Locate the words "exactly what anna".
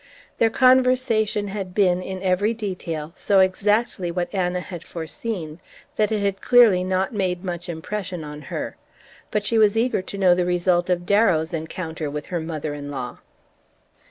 3.39-4.59